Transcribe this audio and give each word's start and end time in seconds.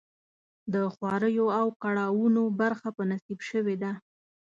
د 0.73 0.75
خواریو 0.93 1.45
او 1.59 1.67
کړاوونو 1.81 2.43
برخه 2.61 2.89
په 2.97 3.03
نصیب 3.11 3.39
شوې 3.49 3.75
ده. 3.83 3.91